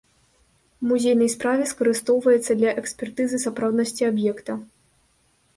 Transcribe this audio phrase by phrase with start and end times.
[0.85, 4.51] У музейнай справе скарыстоўваецца для экспертызы сапраўднасці аб'екта.